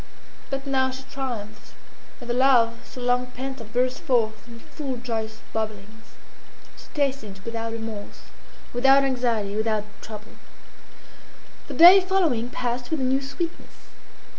[0.49, 1.75] But now she triumphed,
[2.19, 6.15] and the love so long pent up burst forth in full joyous bubblings.
[6.75, 8.21] She tasted it without remorse,
[8.73, 10.31] without anxiety, without trouble.
[11.67, 13.89] The day following passed with a new sweetness.